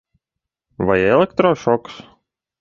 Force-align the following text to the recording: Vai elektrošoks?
Vai 0.87 0.97
elektrošoks? 1.09 2.01